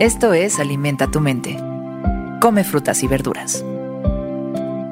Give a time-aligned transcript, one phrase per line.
[0.00, 1.58] Esto es Alimenta tu mente.
[2.40, 3.62] Come frutas y verduras.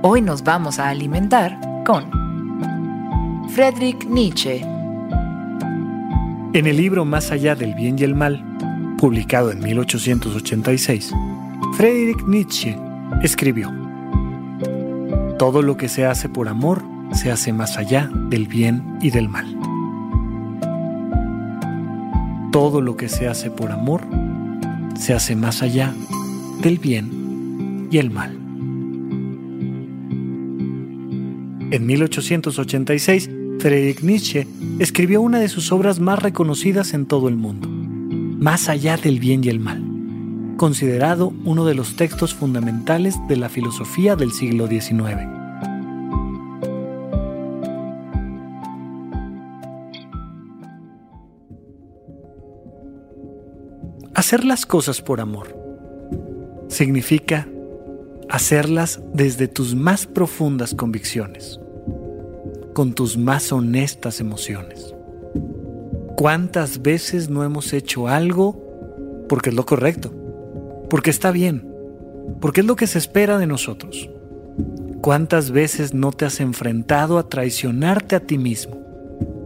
[0.02, 2.10] Hoy nos vamos a alimentar con
[3.48, 4.60] Friedrich Nietzsche.
[6.52, 8.44] En el libro Más allá del bien y el mal,
[8.98, 11.14] publicado en 1886,
[11.78, 12.76] Friedrich Nietzsche
[13.22, 13.72] escribió,
[15.38, 16.84] Todo lo que se hace por amor
[17.14, 19.58] se hace más allá del bien y del mal.
[22.52, 24.17] Todo lo que se hace por amor
[24.98, 25.94] se hace más allá
[26.60, 28.32] del bien y el mal.
[31.70, 34.46] En 1886, Friedrich Nietzsche
[34.78, 39.42] escribió una de sus obras más reconocidas en todo el mundo, Más allá del bien
[39.42, 39.82] y el mal,
[40.56, 45.37] considerado uno de los textos fundamentales de la filosofía del siglo XIX.
[54.18, 55.56] Hacer las cosas por amor
[56.66, 57.46] significa
[58.28, 61.60] hacerlas desde tus más profundas convicciones,
[62.74, 64.92] con tus más honestas emociones.
[66.16, 70.12] ¿Cuántas veces no hemos hecho algo porque es lo correcto,
[70.90, 71.72] porque está bien,
[72.40, 74.10] porque es lo que se espera de nosotros?
[75.00, 78.80] ¿Cuántas veces no te has enfrentado a traicionarte a ti mismo,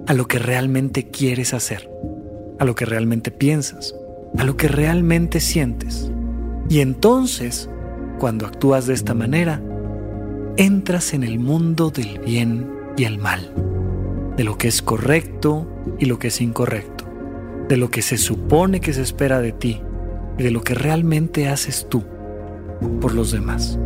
[0.07, 1.91] a lo que realmente quieres hacer,
[2.59, 3.95] a lo que realmente piensas?
[4.39, 6.11] A lo que realmente sientes.
[6.69, 7.69] Y entonces,
[8.19, 9.61] cuando actúas de esta manera,
[10.57, 13.53] entras en el mundo del bien y el mal,
[14.37, 15.67] de lo que es correcto
[15.99, 17.05] y lo que es incorrecto,
[17.69, 19.81] de lo que se supone que se espera de ti
[20.39, 22.05] y de lo que realmente haces tú
[23.01, 23.79] por los demás.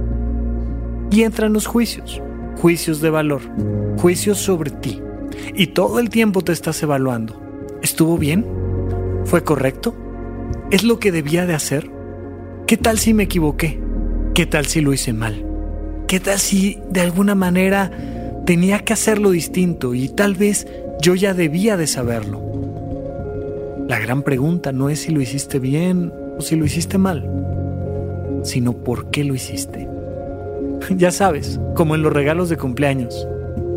[1.10, 2.20] Y entran los juicios,
[2.60, 3.42] juicios de valor,
[3.98, 5.00] juicios sobre ti.
[5.54, 7.40] Y todo el tiempo te estás evaluando.
[7.82, 8.44] ¿Estuvo bien?
[9.24, 9.94] ¿Fue correcto?
[10.68, 11.88] ¿Es lo que debía de hacer?
[12.66, 13.78] ¿Qué tal si me equivoqué?
[14.34, 15.46] ¿Qué tal si lo hice mal?
[16.08, 17.92] ¿Qué tal si de alguna manera
[18.46, 20.66] tenía que hacerlo distinto y tal vez
[21.00, 22.42] yo ya debía de saberlo?
[23.88, 27.30] La gran pregunta no es si lo hiciste bien o si lo hiciste mal,
[28.42, 29.88] sino por qué lo hiciste.
[30.96, 33.26] Ya sabes, como en los regalos de cumpleaños,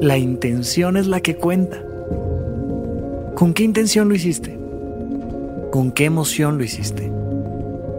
[0.02, 1.82] la intención es la que cuenta.
[3.36, 4.59] ¿Con qué intención lo hiciste?
[5.72, 7.12] ¿Con qué emoción lo hiciste?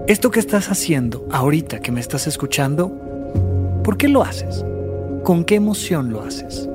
[0.09, 2.91] Esto que estás haciendo ahorita que me estás escuchando,
[3.85, 4.65] ¿por qué lo haces?
[5.23, 6.69] ¿Con qué emoción lo haces?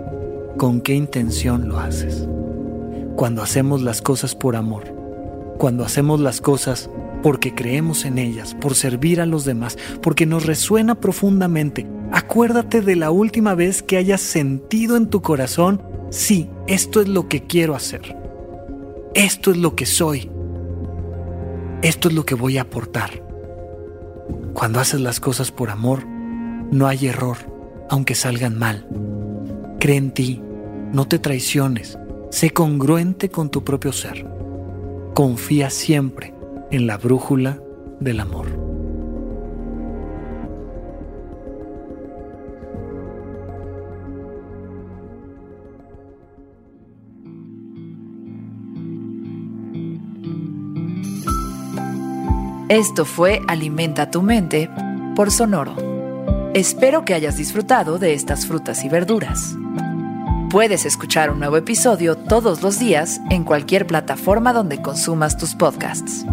[0.55, 2.29] ¿Con qué intención lo haces?
[3.17, 4.85] Cuando hacemos las cosas por amor,
[5.57, 6.89] cuando hacemos las cosas
[7.21, 12.95] porque creemos en ellas, por servir a los demás, porque nos resuena profundamente, acuérdate de
[12.95, 17.75] la última vez que hayas sentido en tu corazón, sí, esto es lo que quiero
[17.75, 18.15] hacer,
[19.13, 20.29] esto es lo que soy,
[21.85, 23.21] esto es lo que voy a aportar.
[24.53, 27.37] Cuando haces las cosas por amor, no hay error,
[27.91, 28.87] aunque salgan mal.
[29.79, 30.41] Cree en ti,
[30.91, 31.99] no te traiciones,
[32.31, 34.25] sé congruente con tu propio ser.
[35.13, 36.33] Confía siempre
[36.71, 37.61] en la brújula
[37.99, 38.64] del amor.
[52.69, 54.71] Esto fue Alimenta tu mente
[55.15, 55.75] por Sonoro.
[56.55, 59.55] Espero que hayas disfrutado de estas frutas y verduras.
[60.49, 66.25] Puedes escuchar un nuevo episodio todos los días en cualquier plataforma donde consumas tus podcasts.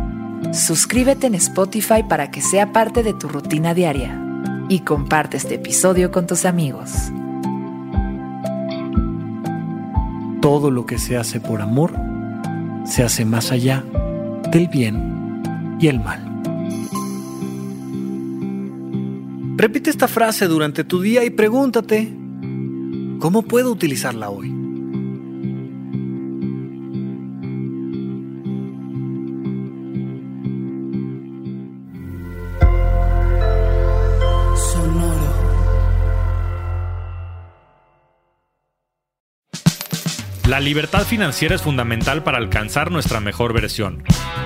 [0.55, 4.19] Suscríbete en Spotify para que sea parte de tu rutina diaria
[4.71, 6.91] y comparte este episodio con tus amigos.
[10.41, 11.93] Todo lo que se hace por amor
[12.87, 13.85] se hace más allá
[14.51, 15.22] del bien
[15.83, 16.21] y el mal.
[19.57, 22.09] Repite esta frase durante tu día y pregúntate,
[23.19, 24.51] ¿cómo puedo utilizarla hoy?
[40.49, 44.05] La libertad financiera es fundamental para alcanzar nuestra mejor versión.